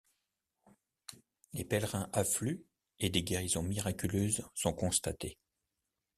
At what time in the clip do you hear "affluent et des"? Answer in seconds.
2.11-3.21